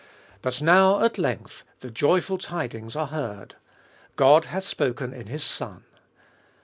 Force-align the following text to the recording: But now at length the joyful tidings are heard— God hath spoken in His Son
But 0.41 0.63
now 0.63 1.03
at 1.03 1.19
length 1.19 1.63
the 1.81 1.91
joyful 1.91 2.39
tidings 2.39 2.95
are 2.95 3.05
heard— 3.05 3.53
God 4.15 4.45
hath 4.45 4.63
spoken 4.63 5.13
in 5.13 5.27
His 5.27 5.43
Son 5.43 5.83